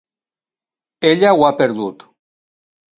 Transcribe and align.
Ella 1.11 1.37
ho 1.37 1.47
ha 1.51 1.55
perdut! 1.63 2.09